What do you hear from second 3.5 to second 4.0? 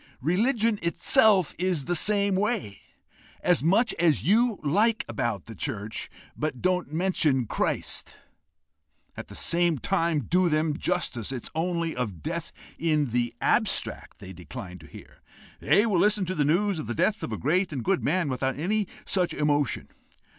much